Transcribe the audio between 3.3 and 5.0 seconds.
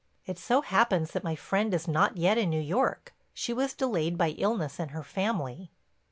She was delayed by illness in